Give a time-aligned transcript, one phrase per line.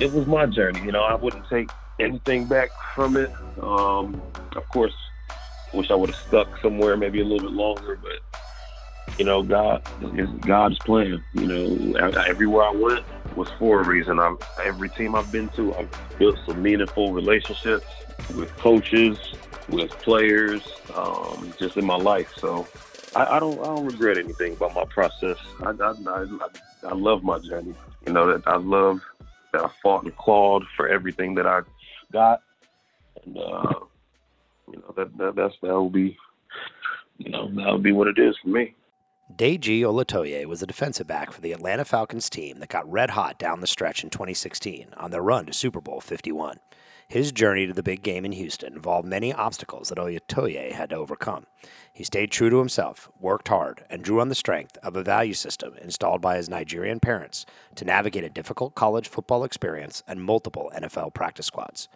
[0.00, 0.80] it was my journey.
[0.80, 3.30] You know, I wouldn't take anything back from it.
[3.60, 4.20] Um,
[4.56, 4.94] of course,
[5.72, 9.82] wish I would have stuck somewhere maybe a little bit longer, but you know, God
[10.16, 11.22] is God's plan.
[11.34, 13.04] You know, everywhere I went
[13.36, 14.18] was for a reason.
[14.18, 17.86] I'm, every team I've been to, I've built some meaningful relationships
[18.34, 19.18] with coaches,
[19.68, 20.62] with players,
[20.94, 22.32] um, just in my life.
[22.38, 22.66] So
[23.14, 25.36] I, I, don't I don't regret anything about my process.
[25.62, 26.26] I, I, I,
[26.84, 27.74] I love my journey.
[28.06, 29.02] You know that I love
[29.52, 31.60] that I fought and clawed for everything that I
[32.12, 32.42] got,
[33.24, 33.74] and uh,
[34.70, 36.16] you know that, that that's that will be
[37.18, 38.74] you know that will be what it is for me.
[39.36, 43.38] Deji Olatoye was a defensive back for the Atlanta Falcons team that got red hot
[43.38, 46.58] down the stretch in 2016 on their run to Super Bowl 51.
[47.10, 50.96] His journey to the big game in Houston involved many obstacles that Olatoye had to
[50.96, 51.44] overcome.
[51.92, 55.34] He stayed true to himself, worked hard, and drew on the strength of a value
[55.34, 60.70] system installed by his Nigerian parents to navigate a difficult college football experience and multiple
[60.72, 61.88] NFL practice squads.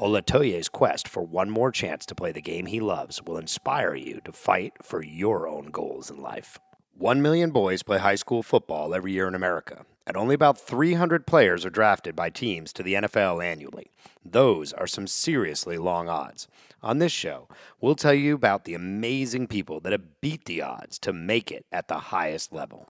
[0.00, 4.20] Olatoye's quest for one more chance to play the game he loves will inspire you
[4.24, 6.58] to fight for your own goals in life.
[6.94, 11.26] One million boys play high school football every year in America, and only about 300
[11.26, 13.92] players are drafted by teams to the NFL annually.
[14.24, 16.48] Those are some seriously long odds.
[16.82, 17.46] On this show,
[17.80, 21.66] we'll tell you about the amazing people that have beat the odds to make it
[21.70, 22.88] at the highest level.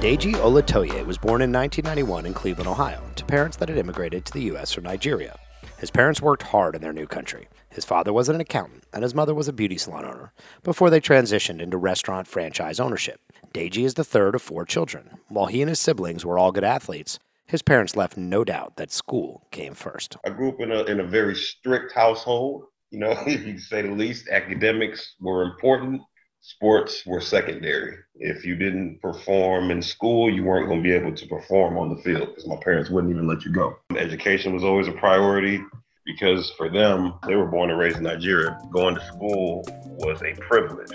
[0.00, 4.32] Deji Olatoye was born in 1991 in Cleveland, Ohio, to parents that had immigrated to
[4.32, 4.72] the U.S.
[4.72, 5.38] from Nigeria.
[5.78, 7.46] His parents worked hard in their new country.
[7.68, 10.32] His father was an accountant, and his mother was a beauty salon owner,
[10.64, 13.20] before they transitioned into restaurant franchise ownership.
[13.54, 15.18] Deji is the third of four children.
[15.28, 18.90] While he and his siblings were all good athletes, his parents left no doubt that
[18.90, 20.16] school came first.
[20.26, 22.64] I grew up in a, in a very strict household.
[22.90, 26.02] You know, you say the least, academics were important
[26.48, 27.98] sports were secondary.
[28.14, 31.94] If you didn't perform in school, you weren't going to be able to perform on
[31.94, 33.76] the field because my parents wouldn't even let you go.
[33.96, 35.60] Education was always a priority
[36.06, 38.58] because for them, they were born and raised in Nigeria.
[38.72, 40.90] Going to school was a privilege.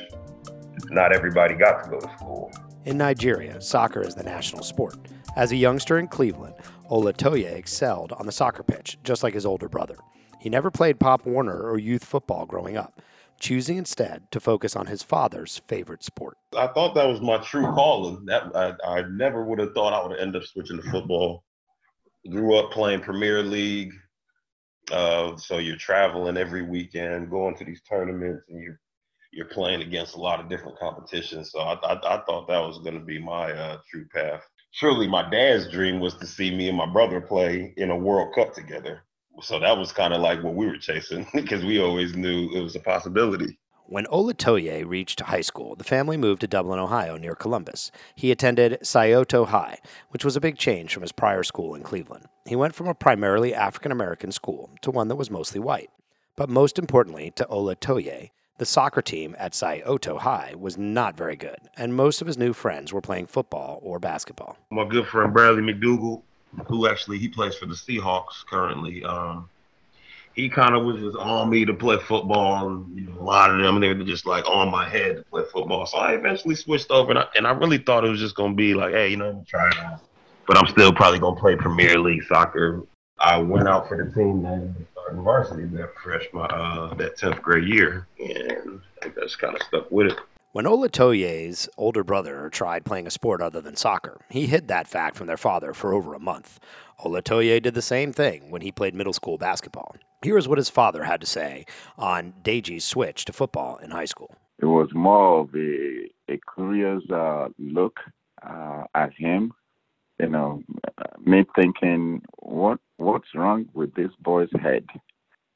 [0.90, 2.52] Not everybody got to go to school.
[2.86, 4.98] In Nigeria, soccer is the national sport.
[5.38, 6.56] As a youngster in Cleveland,
[6.90, 9.98] Olatoye excelled on the soccer pitch, just like his older brother.
[10.40, 13.00] He never played Pop Warner or youth football growing up
[13.44, 16.38] choosing instead to focus on his father's favorite sport.
[16.58, 18.26] I thought that was my true calling.
[18.26, 21.44] That I, I never would have thought I would end up switching to football.
[22.32, 23.92] Grew up playing Premier League,
[24.94, 28.80] uh, so you're traveling every weekend, going to these tournaments, and you're
[29.34, 31.52] you're playing against a lot of different competitions.
[31.52, 34.42] So I, I, I thought that was going to be my uh, true path.
[34.72, 38.34] Surely, my dad's dream was to see me and my brother play in a World
[38.36, 39.04] Cup together
[39.42, 42.62] so that was kind of like what we were chasing because we always knew it
[42.62, 43.58] was a possibility.
[43.86, 47.92] When Olatoye reached high school, the family moved to Dublin, Ohio, near Columbus.
[48.16, 49.80] He attended Scioto High,
[50.10, 52.26] which was a big change from his prior school in Cleveland.
[52.48, 55.90] He went from a primarily African American school to one that was mostly white.
[56.36, 61.58] But most importantly to Olatoye, the soccer team at Scioto High was not very good,
[61.76, 64.58] and most of his new friends were playing football or basketball.
[64.72, 66.24] My good friend Bradley McDougald
[66.68, 69.04] who actually he plays for the Seahawks currently.
[69.04, 69.50] Um,
[70.34, 73.52] he kind of was just on me to play football, and you know, a lot
[73.52, 75.86] of them they were just like on my head to play football.
[75.86, 78.56] So I eventually switched over, and I, and I really thought it was just gonna
[78.56, 80.02] be like, hey, you know, I'm trying out,
[80.48, 82.84] but I'm still probably gonna play Premier League soccer.
[83.20, 87.68] I went out for the team and started varsity that freshman, uh, that tenth grade
[87.68, 90.20] year, and I just kind of stuck with it.
[90.54, 95.16] When Olatoye's older brother tried playing a sport other than soccer, he hid that fact
[95.16, 96.60] from their father for over a month.
[97.00, 99.96] Olatoye did the same thing when he played middle school basketball.
[100.22, 101.66] Here is what his father had to say
[101.98, 104.36] on Deji's switch to football in high school.
[104.60, 107.98] It was more of a, a curious uh, look
[108.48, 109.54] uh, at him.
[110.20, 110.62] You know,
[111.26, 114.86] me thinking, what what's wrong with this boy's head?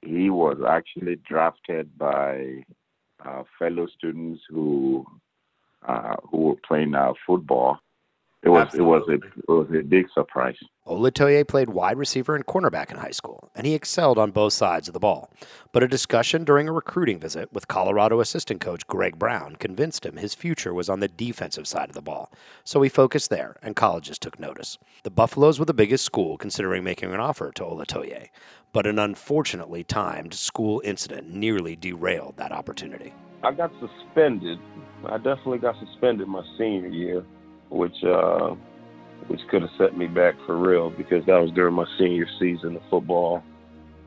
[0.01, 2.63] He was actually drafted by
[3.25, 5.05] uh, fellow students who
[5.87, 7.79] uh, who were playing uh, football.
[8.43, 8.85] It was Absolutely.
[8.85, 10.55] it was a it was a big surprise.
[10.85, 14.87] Olatoye played wide receiver and cornerback in high school, and he excelled on both sides
[14.87, 15.29] of the ball.
[15.73, 20.15] But a discussion during a recruiting visit with Colorado assistant coach Greg Brown convinced him
[20.15, 22.31] his future was on the defensive side of the ball.
[22.63, 24.77] So he focused there, and colleges took notice.
[25.03, 28.29] The Buffaloes were the biggest school considering making an offer to Olatoye,
[28.73, 33.13] but an unfortunately timed school incident nearly derailed that opportunity.
[33.43, 34.59] I got suspended.
[35.05, 37.25] I definitely got suspended my senior year,
[37.69, 38.55] which uh,
[39.27, 42.75] which could have set me back for real because that was during my senior season
[42.75, 43.43] of football.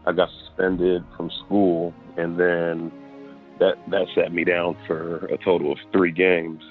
[0.07, 2.91] I got suspended from school, and then
[3.59, 6.63] that that sat me down for a total of three games.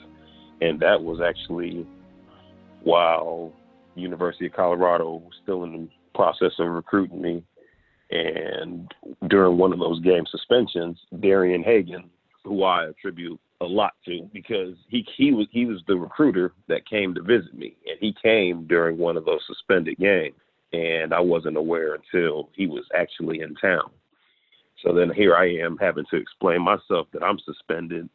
[0.62, 1.88] and that was actually
[2.83, 3.53] while
[3.95, 7.44] University of Colorado was still in the process of recruiting me.
[8.11, 8.91] And
[9.27, 12.09] during one of those game suspensions, Darian Hagan,
[12.44, 16.88] who I attribute a lot to because he he was he was the recruiter that
[16.88, 20.35] came to visit me, and he came during one of those suspended games,
[20.73, 23.91] and I wasn't aware until he was actually in town.
[24.83, 28.09] So then here I am having to explain myself that I'm suspended,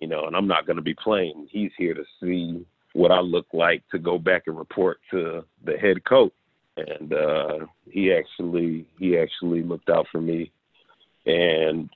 [0.00, 1.48] you know, and I'm not going to be playing.
[1.50, 2.64] He's here to see
[2.94, 6.32] what I look like to go back and report to the head coach.
[6.86, 10.52] And uh, he actually he actually looked out for me
[11.26, 11.90] and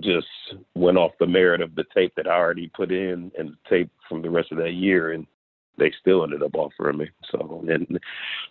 [0.00, 0.26] just
[0.74, 3.90] went off the merit of the tape that I already put in and the tape
[4.08, 5.26] from the rest of that year and
[5.78, 7.10] they still ended up offering me.
[7.30, 7.98] So, and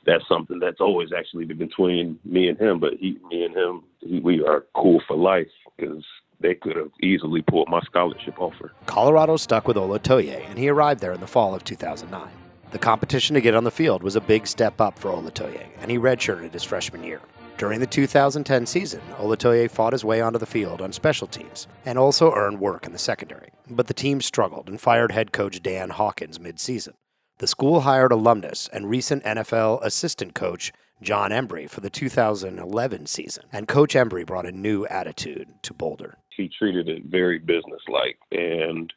[0.05, 2.79] that's something that's always actually been between me and him.
[2.79, 6.03] But he, me and him, he, we are cool for life because
[6.39, 8.73] they could have easily pulled my scholarship offer.
[8.85, 12.44] Colorado stuck with Olatoye, and he arrived there in the fall of 2009.
[12.71, 15.89] The competition to get on the field was a big step up for Olatoye, and
[15.89, 17.21] he redshirted his freshman year.
[17.57, 21.97] During the 2010 season, Olatoye fought his way onto the field on special teams and
[21.97, 23.49] also earned work in the secondary.
[23.69, 26.95] But the team struggled and fired head coach Dan Hawkins mid-season.
[27.37, 33.45] The school hired alumnus and recent NFL assistant coach Jon Embree for the 2011 season,
[33.51, 36.17] and Coach Embree brought a new attitude to Boulder.
[36.35, 38.91] He treated it very businesslike, and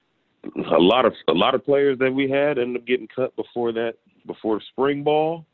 [0.45, 3.73] a lot of a lot of players that we had ended up getting cut before
[3.73, 3.95] that
[4.27, 5.45] before spring ball,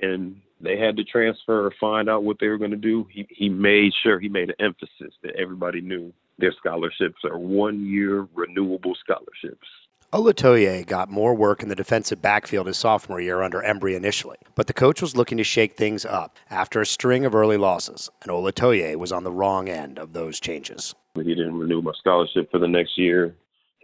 [0.00, 3.06] and they had to transfer or find out what they were going to do.
[3.10, 7.86] He he made sure he made an emphasis that everybody knew their scholarships are one
[7.86, 9.66] year renewable scholarships.
[10.12, 14.68] Olatoye got more work in the defensive backfield his sophomore year under Embree initially, but
[14.68, 18.30] the coach was looking to shake things up after a string of early losses, and
[18.30, 20.94] Olatoye was on the wrong end of those changes.
[21.16, 23.34] He didn't renew my scholarship for the next year.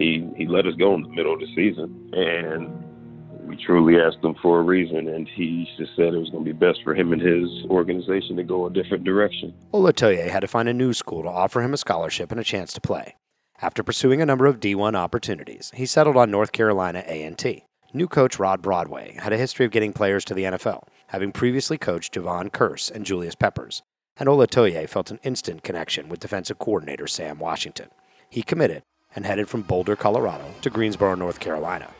[0.00, 4.24] He he let us go in the middle of the season, and we truly asked
[4.24, 6.94] him for a reason, and he just said it was going to be best for
[6.94, 9.52] him and his organization to go a different direction.
[9.74, 12.72] Olatoye had to find a new school to offer him a scholarship and a chance
[12.72, 13.14] to play.
[13.60, 17.66] After pursuing a number of D1 opportunities, he settled on North Carolina A&T.
[17.92, 21.76] New coach Rod Broadway had a history of getting players to the NFL, having previously
[21.76, 23.82] coached Jevon Kearse and Julius Peppers,
[24.16, 27.88] and Olatoye felt an instant connection with defensive coordinator Sam Washington.
[28.30, 28.82] He committed
[29.14, 31.90] and headed from Boulder, Colorado to Greensboro, North Carolina.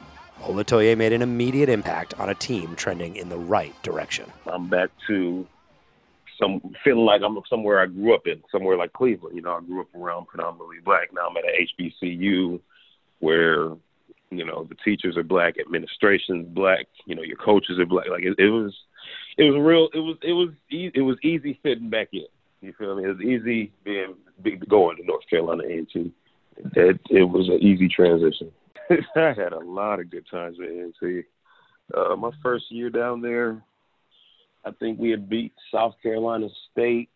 [0.42, 4.30] Olatoye made an immediate impact on a team trending in the right direction.
[4.46, 5.46] I'm back to
[6.40, 9.36] some feeling like I'm somewhere I grew up in, somewhere like Cleveland.
[9.36, 11.12] You know, I grew up around predominantly black.
[11.12, 12.60] Now I'm at a HBCU
[13.18, 13.76] where
[14.30, 16.86] you know the teachers are black, administration's black.
[17.04, 18.08] You know, your coaches are black.
[18.08, 18.74] Like it, it was,
[19.36, 19.88] it was real.
[19.92, 22.26] It was it was it was easy fitting back in.
[22.62, 23.04] You feel me?
[23.04, 24.14] It was easy being
[24.68, 26.12] going to North Carolina A&T.
[26.76, 28.50] It, it was an easy transition.
[29.16, 31.22] I had a lot of good times at A&T.
[31.96, 33.62] Uh, my first year down there,
[34.64, 37.08] I think we had beat South Carolina State,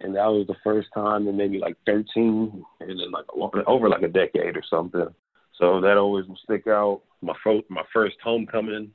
[0.00, 3.26] and that was the first time in maybe like 13, and then like
[3.66, 5.08] over like a decade or something.
[5.58, 7.02] So that always will stick out.
[7.22, 8.92] My first, my first homecoming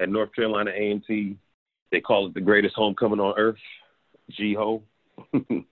[0.00, 1.36] at North Carolina A&T,
[1.90, 3.56] they call it the greatest homecoming on earth,
[4.30, 4.82] G-Ho.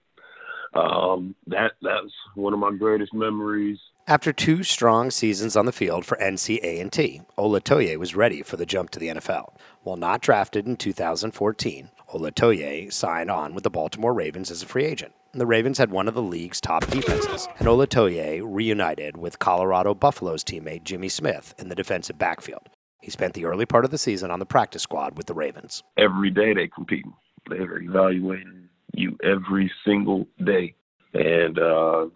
[0.73, 3.79] um, that that's one of my greatest memories.
[4.07, 8.89] After two strong seasons on the field for NCA&T, Olatoye was ready for the jump
[8.91, 9.55] to the NFL.
[9.83, 14.85] While not drafted in 2014, Olatoye signed on with the Baltimore Ravens as a free
[14.85, 15.13] agent.
[15.33, 20.43] The Ravens had one of the league's top defenses, and Olatoye reunited with Colorado Buffaloes
[20.43, 22.67] teammate Jimmy Smith in the defensive backfield.
[23.01, 25.83] He spent the early part of the season on the practice squad with the Ravens.
[25.97, 27.13] Every day they competing.
[27.49, 30.75] They're evaluating you every single day.
[31.13, 32.07] And uh,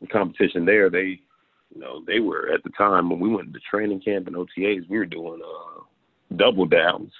[0.00, 1.20] the competition there, they,
[1.74, 4.88] you know, they were at the time when we went to training camp and OTAs,
[4.88, 5.82] we were doing uh,
[6.36, 7.12] double downs,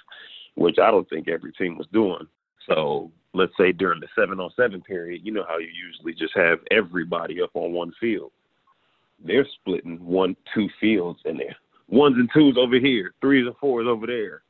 [0.55, 2.27] which I don't think every team was doing.
[2.67, 6.35] So let's say during the seven on seven period, you know how you usually just
[6.35, 8.31] have everybody up on one field.
[9.23, 11.55] They're splitting one, two fields in they're
[11.93, 14.41] ones and twos over here, threes and fours over there.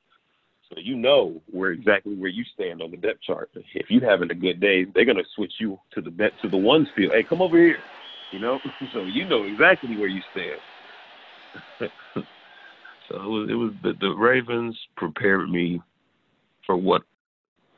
[0.74, 3.52] So you know where exactly where you stand on the depth chart.
[3.54, 6.58] If you're having a good day, they're gonna switch you to the bet to the
[6.58, 7.12] ones field.
[7.14, 7.78] Hey, come over here.
[8.32, 8.60] You know,
[8.94, 10.60] so you know exactly where you stand.
[13.10, 15.82] so it was, it was the, the Ravens prepared me
[16.66, 17.04] for what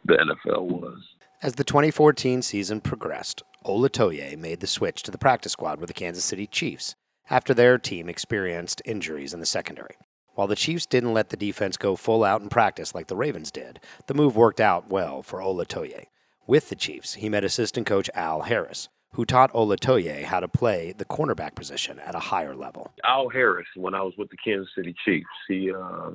[0.05, 0.99] the NFL was.
[1.41, 5.93] As the 2014 season progressed, Olatoye made the switch to the practice squad with the
[5.93, 6.95] Kansas City Chiefs
[7.29, 9.95] after their team experienced injuries in the secondary.
[10.35, 13.51] While the Chiefs didn't let the defense go full out in practice like the Ravens
[13.51, 16.07] did, the move worked out well for Olatoye.
[16.45, 20.93] With the Chiefs, he met assistant coach Al Harris, who taught Olatoye how to play
[20.97, 22.93] the cornerback position at a higher level.
[23.05, 26.11] Al Harris, when I was with the Kansas City Chiefs, he uh,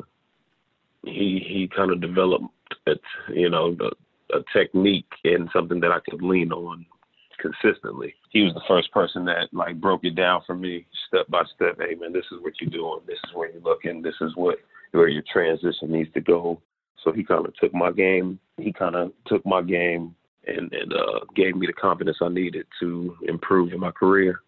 [1.02, 2.44] he he kind of developed,
[2.86, 3.00] it,
[3.30, 6.84] you know, a, a technique and something that I could lean on
[7.40, 8.14] consistently.
[8.30, 11.78] He was the first person that like broke it down for me step by step.
[11.78, 13.00] Hey man, this is what you're doing.
[13.06, 14.02] This is where you're looking.
[14.02, 14.58] This is what
[14.92, 16.60] where your transition needs to go.
[17.04, 18.38] So he kind of took my game.
[18.58, 20.14] He kind of took my game
[20.46, 24.40] and, and uh, gave me the confidence I needed to improve in my career.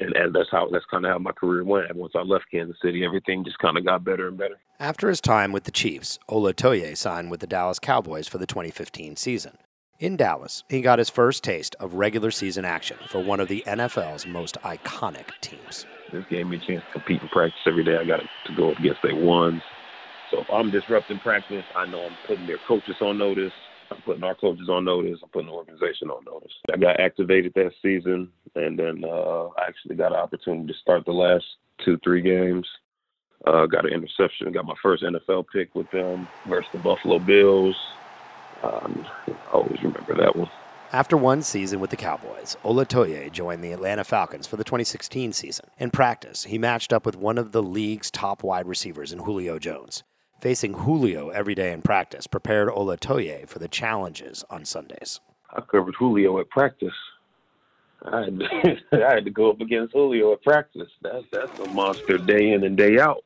[0.00, 1.94] And, and that's how that's kind of how my career went.
[1.94, 4.56] Once I left Kansas City, everything just kind of got better and better.
[4.78, 9.16] After his time with the Chiefs, Olatoye signed with the Dallas Cowboys for the 2015
[9.16, 9.56] season.
[9.98, 13.64] In Dallas, he got his first taste of regular season action for one of the
[13.66, 15.86] NFL's most iconic teams.
[16.12, 17.96] This gave me a chance to compete in practice every day.
[17.96, 19.62] I got to go up against their ones.
[20.30, 23.54] So if I'm disrupting practice, I know I'm putting their coaches on notice.
[23.90, 25.18] I'm putting our coaches on notice.
[25.22, 26.52] I'm putting the organization on notice.
[26.70, 31.06] I got activated that season, and then uh, I actually got an opportunity to start
[31.06, 31.44] the last
[31.82, 32.68] two, three games.
[33.46, 34.52] Uh, got an interception.
[34.52, 37.76] Got my first NFL pick with them versus the Buffalo Bills.
[38.62, 40.50] Um, I always remember that one.
[40.92, 45.66] After one season with the Cowboys, Olatoye joined the Atlanta Falcons for the 2016 season.
[45.78, 49.58] In practice, he matched up with one of the league's top wide receivers in Julio
[49.58, 50.04] Jones.
[50.40, 55.20] Facing Julio every day in practice prepared Olatoye for the challenges on Sundays.
[55.50, 56.94] I covered Julio at practice.
[58.04, 60.90] I had, to, I had to go up against Julio at practice.
[61.02, 63.24] That's that's a monster day in and day out.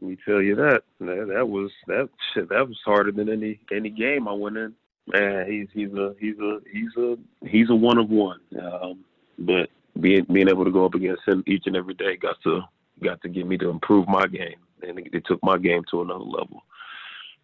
[0.00, 0.82] Let me tell you that.
[1.00, 2.48] That, that was that shit.
[2.48, 4.74] That was harder than any any game I went in.
[5.06, 8.40] Man, he's he's a he's a he's a he's a one of one.
[8.60, 9.04] Um,
[9.38, 9.70] but
[10.00, 12.62] being being able to go up against him each and every day got to
[13.02, 14.56] got to get me to improve my game
[14.88, 16.62] and it, it took my game to another level.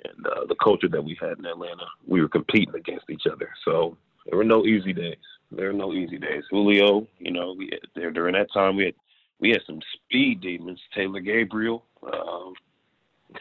[0.04, 3.50] And uh, the culture that we had in Atlanta, we were competing against each other.
[3.64, 5.16] So there were no easy days.
[5.52, 6.44] There were no easy days.
[6.50, 8.94] Julio, you know, we had, there during that time we had
[9.40, 10.80] we had some speed demons.
[10.94, 12.54] Taylor Gabriel, um,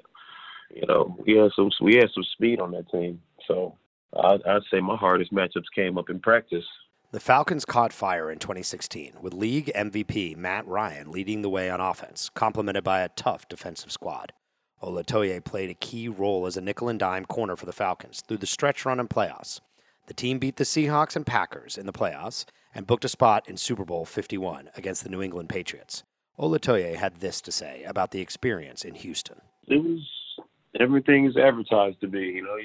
[0.74, 3.22] you know, we had some we had some speed on that team.
[3.48, 3.78] So
[4.22, 6.66] I'd, I'd say my hardest matchups came up in practice.
[7.12, 11.80] The Falcons caught fire in 2016 with league MVP Matt Ryan leading the way on
[11.80, 14.34] offense, complemented by a tough defensive squad.
[14.82, 18.38] Olatoye played a key role as a nickel and dime corner for the Falcons through
[18.38, 19.62] the stretch run and playoffs.
[20.08, 23.58] The team beat the Seahawks and Packers in the playoffs and booked a spot in
[23.58, 26.04] Super Bowl 51 against the New England Patriots.
[26.40, 29.42] Olatoye had this to say about the experience in Houston.
[29.68, 30.02] It was
[30.80, 32.58] everything is advertised to be, you know,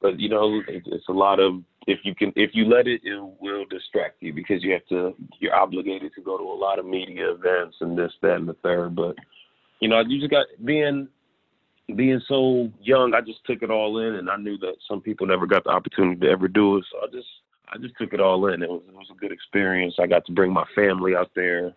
[0.00, 3.20] but you know, it's a lot of if you can if you let it it
[3.40, 6.86] will distract you because you have to you're obligated to go to a lot of
[6.86, 9.14] media events and this that and the third but
[9.80, 11.06] you know you just got being
[11.94, 15.26] being so young i just took it all in and i knew that some people
[15.26, 17.28] never got the opportunity to ever do it so i just
[17.72, 18.62] i just took it all in.
[18.62, 19.94] It was it was a good experience.
[19.98, 21.74] I got to bring my family out there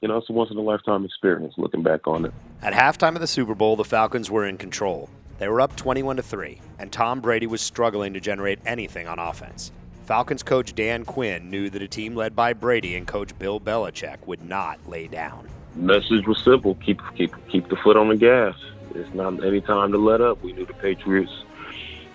[0.00, 3.14] you know it's a once in a lifetime experience looking back on it at halftime
[3.14, 6.60] of the super bowl the falcons were in control they were up 21 to 3,
[6.80, 9.70] and Tom Brady was struggling to generate anything on offense.
[10.04, 14.26] Falcons coach Dan Quinn knew that a team led by Brady and coach Bill Belichick
[14.26, 15.48] would not lay down.
[15.76, 18.56] Message was simple: keep keep keep the foot on the gas.
[18.94, 20.42] It's not any time to let up.
[20.42, 21.44] We knew the Patriots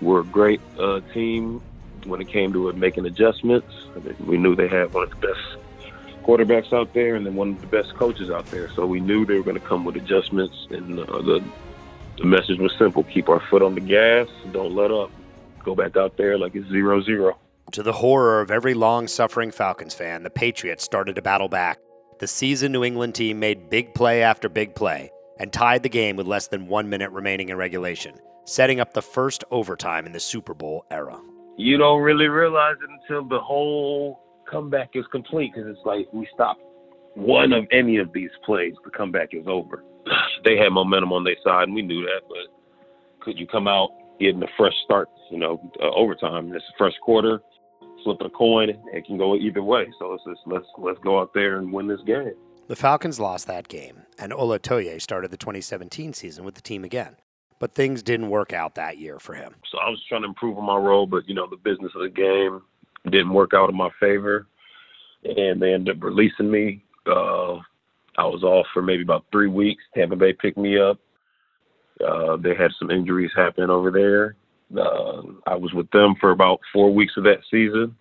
[0.02, 1.62] were a great uh, team
[2.04, 3.72] when it came to making adjustments.
[4.20, 5.56] We knew they had one of the best
[6.24, 8.70] quarterbacks out there and then one of the best coaches out there.
[8.70, 11.44] So we knew they were going to come with adjustments, and uh, the
[12.18, 15.10] the message was simple keep our foot on the gas, don't let up.
[15.64, 17.38] Go back out there like it's zero zero.
[17.72, 21.78] To the horror of every long suffering Falcons fan, the Patriots started to battle back.
[22.20, 26.16] The seasoned New England team made big play after big play and tied the game
[26.16, 28.14] with less than one minute remaining in regulation,
[28.44, 31.18] setting up the first overtime in the Super Bowl era.
[31.56, 34.20] You don't really realize it until the whole
[34.54, 36.58] comeback is complete because it's like we stop
[37.14, 39.84] one of any of these plays, the comeback is over
[40.44, 42.22] they had momentum on their side, and we knew that.
[42.28, 45.08] But could you come out getting a fresh start?
[45.30, 46.50] You know, uh, overtime.
[46.50, 47.40] This first quarter,
[48.02, 48.70] flip a coin.
[48.92, 49.86] It can go either way.
[49.98, 52.32] So let's just, let's let's go out there and win this game.
[52.66, 57.16] The Falcons lost that game, and Olatoye started the 2017 season with the team again.
[57.60, 59.54] But things didn't work out that year for him.
[59.70, 62.02] So I was trying to improve on my role, but you know the business of
[62.02, 62.62] the game
[63.10, 64.46] didn't work out in my favor,
[65.24, 66.82] and they ended up releasing me.
[67.06, 67.56] Uh,
[68.16, 69.82] I was off for maybe about three weeks.
[69.94, 70.98] Tampa Bay picked me up.
[72.04, 74.36] Uh, they had some injuries happen over there.
[74.76, 77.94] Uh, I was with them for about four weeks of that season.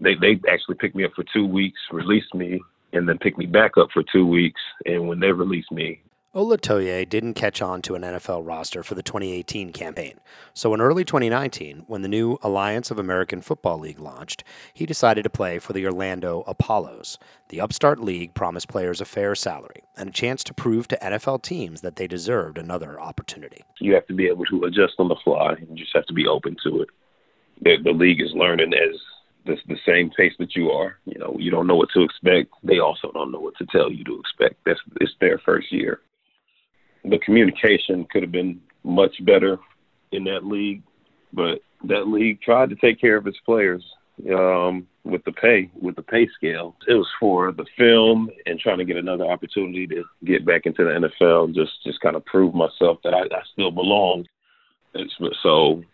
[0.00, 2.60] They they actually picked me up for two weeks, released me,
[2.92, 4.60] and then picked me back up for two weeks.
[4.86, 6.00] And when they released me,
[6.34, 10.20] Olatoye didn't catch on to an NFL roster for the 2018 campaign,
[10.52, 14.44] so in early 2019, when the new Alliance of American Football League launched,
[14.74, 17.18] he decided to play for the Orlando Apollos.
[17.48, 21.42] The upstart league promised players a fair salary and a chance to prove to NFL
[21.42, 23.64] teams that they deserved another opportunity.
[23.80, 26.12] You have to be able to adjust on the fly, and you just have to
[26.12, 26.90] be open to it.
[27.62, 29.00] The, the league is learning as
[29.46, 30.98] the, the same pace that you are.
[31.06, 32.52] You know, you don't know what to expect.
[32.62, 34.56] They also don't know what to tell you to expect.
[34.66, 36.02] That's it's their first year
[37.10, 39.58] the communication could have been much better
[40.12, 40.82] in that league,
[41.32, 43.84] but that league tried to take care of its players
[44.32, 46.74] um, with the pay, with the pay scale.
[46.86, 50.84] It was for the film and trying to get another opportunity to get back into
[50.84, 54.26] the NFL, just just kind of prove myself that I, I still belong.
[54.94, 55.84] It's, so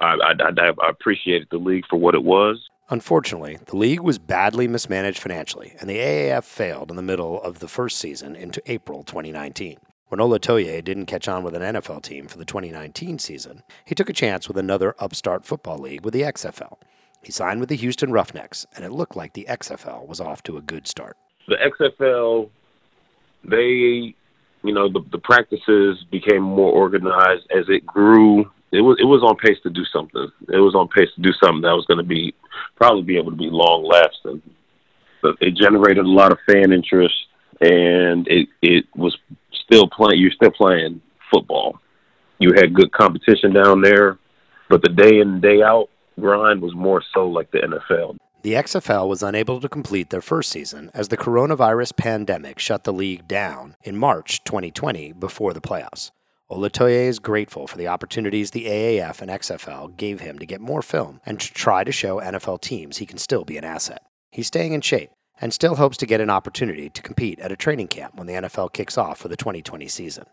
[0.00, 2.60] I, I, I appreciated the league for what it was.
[2.90, 7.58] Unfortunately, the league was badly mismanaged financially, and the AAF failed in the middle of
[7.58, 9.78] the first season into April 2019.
[10.08, 14.08] When Olatoye didn't catch on with an NFL team for the 2019 season, he took
[14.08, 16.78] a chance with another upstart football league with the XFL.
[17.22, 20.56] He signed with the Houston Roughnecks, and it looked like the XFL was off to
[20.56, 21.18] a good start.
[21.46, 22.48] The XFL,
[23.44, 24.14] they,
[24.62, 28.50] you know, the, the practices became more organized as it grew.
[28.72, 30.30] It was it was on pace to do something.
[30.48, 32.34] It was on pace to do something that was going to be
[32.76, 34.40] probably be able to be long lasting.
[35.20, 37.14] But it generated a lot of fan interest,
[37.60, 39.14] and it it was
[39.70, 40.20] still playing.
[40.20, 41.78] You're still playing football.
[42.38, 44.18] You had good competition down there,
[44.68, 45.88] but the day in day out
[46.20, 48.16] grind was more so like the NFL.
[48.42, 52.92] The XFL was unable to complete their first season as the coronavirus pandemic shut the
[52.92, 56.12] league down in March 2020 before the playoffs.
[56.50, 60.82] Olatoye is grateful for the opportunities the AAF and XFL gave him to get more
[60.82, 64.02] film and to try to show NFL teams he can still be an asset.
[64.30, 65.10] He's staying in shape
[65.40, 68.34] and still hopes to get an opportunity to compete at a training camp when the
[68.34, 70.24] NFL kicks off for the 2020 season.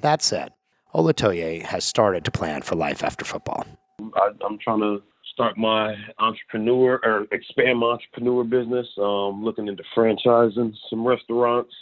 [0.00, 0.52] That said,
[0.94, 3.66] Olatoye has started to plan for life after football.
[4.14, 8.86] I, am trying to start my entrepreneur or expand my entrepreneur business.
[8.98, 11.72] Um, looking into franchising some restaurants.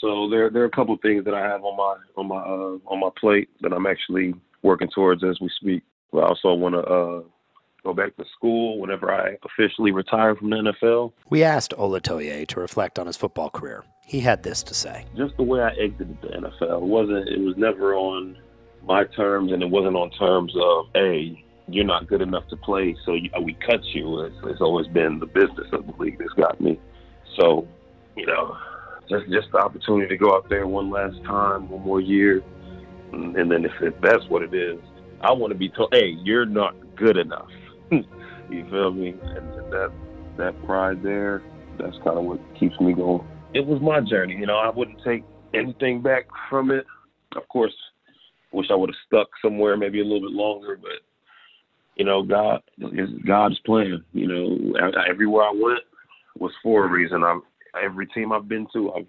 [0.00, 2.92] So there, there are a couple things that I have on my on my uh,
[2.92, 5.82] on my plate that I'm actually working towards as we speak.
[6.12, 7.22] I also want to uh,
[7.84, 11.12] go back to school whenever I officially retire from the NFL.
[11.28, 13.84] We asked Olatoye to reflect on his football career.
[14.06, 15.04] He had this to say.
[15.16, 18.36] Just the way I exited the NFL, it wasn't it was never on
[18.82, 22.94] my terms and it wasn't on terms of, hey, you're not good enough to play,
[23.06, 24.20] so you, we cut you.
[24.20, 26.78] It's, it's always been the business of the league that's got me.
[27.38, 27.66] So,
[28.16, 28.56] you know,
[29.08, 32.42] just just the opportunity to go out there one last time, one more year,
[33.12, 34.78] and, and then if, if that's what it is,
[35.22, 37.48] I want to be told, hey, you're not good enough.
[38.50, 39.10] you feel me?
[39.10, 39.92] And, that
[40.36, 41.42] that pride there,
[41.78, 43.26] that's kind of what keeps me going.
[43.54, 44.56] It was my journey, you know.
[44.56, 46.86] I wouldn't take anything back from it.
[47.36, 47.74] Of course,
[48.52, 51.02] wish I would have stuck somewhere maybe a little bit longer, but
[51.96, 54.04] you know, God is God's plan.
[54.12, 55.82] You know, everywhere I went
[56.38, 57.22] was for a reason.
[57.22, 57.42] I'm
[57.82, 59.06] every team I've been to, I've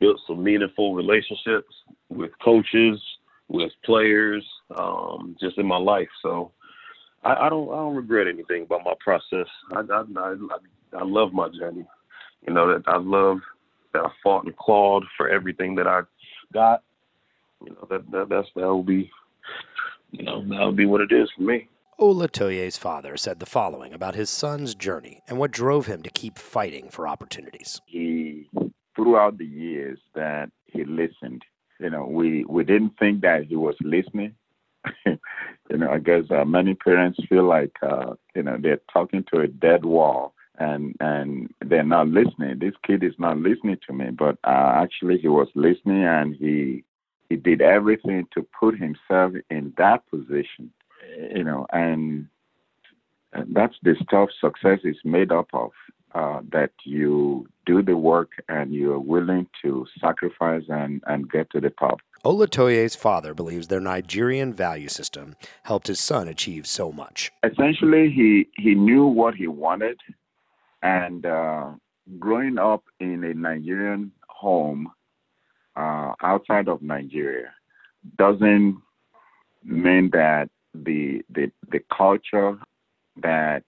[0.00, 1.74] built some meaningful relationships
[2.08, 3.00] with coaches,
[3.48, 4.44] with players,
[4.76, 6.08] um, just in my life.
[6.22, 6.52] So
[7.26, 9.48] I, I don't I don't regret anything about my process.
[9.72, 10.34] I, I I
[10.98, 11.84] I love my journey.
[12.46, 13.38] You know that I love
[13.92, 16.02] that I fought and clawed for everything that I
[16.52, 16.82] got.
[17.64, 19.10] You know that that that's that will be
[20.12, 21.68] you know that will be what it is for me.
[21.98, 26.38] Olatoye's father said the following about his son's journey and what drove him to keep
[26.38, 27.80] fighting for opportunities.
[27.86, 28.50] He,
[28.94, 31.42] throughout the years that he listened,
[31.80, 34.34] you know, we, we didn't think that he was listening
[35.06, 39.40] you know, I guess uh, many parents feel like uh, you know they're talking to
[39.40, 42.58] a dead wall and and they're not listening.
[42.58, 46.84] This kid is not listening to me, but uh, actually he was listening and he
[47.28, 50.72] he did everything to put himself in that position,
[51.34, 52.28] you know, and
[53.52, 55.70] that's the stuff success is made up of.
[56.14, 61.60] Uh, that you do the work and you're willing to sacrifice and, and get to
[61.60, 62.00] the top.
[62.24, 67.30] Olatoye's father believes their Nigerian value system helped his son achieve so much.
[67.44, 70.00] Essentially, he, he knew what he wanted,
[70.82, 71.70] and uh,
[72.18, 74.90] growing up in a Nigerian home
[75.76, 77.52] uh, outside of Nigeria
[78.18, 78.80] doesn't
[79.64, 82.58] mean that the the, the culture
[83.22, 83.62] that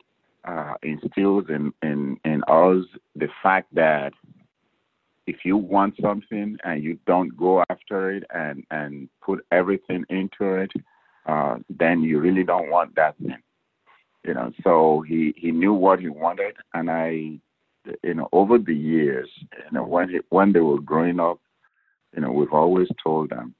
[0.44, 2.84] uh, instills in, in, in us
[3.16, 4.12] the fact that
[5.28, 10.54] if you want something and you don't go after it and and put everything into
[10.54, 10.72] it,
[11.26, 13.42] uh, then you really don't want that thing.
[14.24, 17.08] You know, so he he knew what he wanted, and I,
[18.02, 21.40] you know, over the years, you know, when he, when they were growing up,
[22.14, 23.54] you know, we've always told them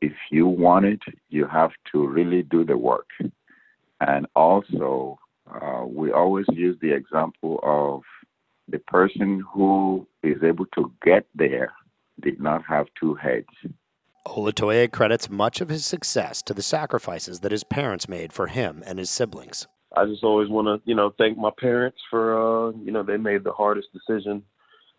[0.00, 3.08] if you want it, you have to really do the work.
[4.00, 5.18] And also,
[5.52, 8.02] uh, we always use the example of
[8.68, 11.72] the person who is able to get there
[12.20, 13.46] did not have two heads.
[14.26, 18.82] Olatoye credits much of his success to the sacrifices that his parents made for him
[18.86, 19.66] and his siblings.
[19.96, 23.16] I just always want to, you know, thank my parents for, uh, you know, they
[23.16, 24.42] made the hardest decision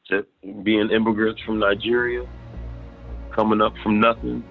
[0.09, 0.25] to
[0.63, 2.25] being immigrants from Nigeria,
[3.33, 4.43] coming up from nothing,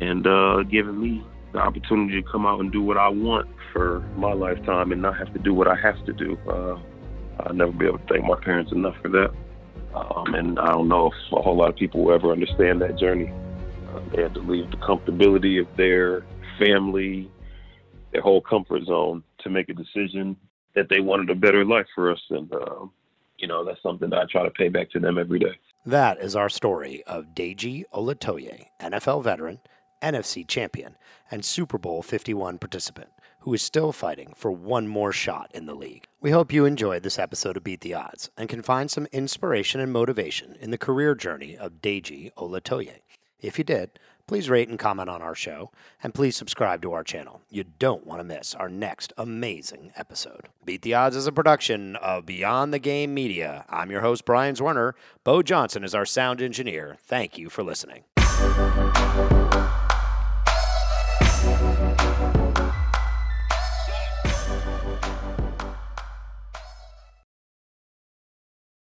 [0.00, 4.00] and uh, giving me the opportunity to come out and do what I want for
[4.16, 6.38] my lifetime and not have to do what I have to do.
[6.48, 6.80] Uh,
[7.40, 9.32] I'll never be able to thank my parents enough for that.
[9.94, 12.98] Um, and I don't know if a whole lot of people will ever understand that
[12.98, 13.32] journey.
[13.92, 16.24] Uh, they had to leave the comfortability of their
[16.58, 17.30] family,
[18.12, 20.36] their whole comfort zone to make a decision
[20.74, 22.20] that they wanted a better life for us.
[22.30, 22.86] And, uh,
[23.38, 25.58] you know, that's something that I try to pay back to them every day.
[25.84, 29.60] That is our story of Deji Olatoye, NFL veteran,
[30.02, 30.96] NFC champion,
[31.30, 33.10] and Super Bowl 51 participant,
[33.42, 36.06] who is still fighting for one more shot in the league.
[36.20, 39.80] We hope you enjoyed this episode of Beat the Odds and can find some inspiration
[39.80, 43.00] and motivation in the career journey of Deji Olatoye.
[43.40, 47.02] If you did, please rate and comment on our show, and please subscribe to our
[47.02, 47.42] channel.
[47.50, 50.48] You don't want to miss our next amazing episode.
[50.64, 53.64] Beat the Odds is a production of Beyond the Game Media.
[53.68, 54.92] I'm your host, Brian Zwerner.
[55.24, 56.96] Bo Johnson is our sound engineer.
[57.00, 58.04] Thank you for listening.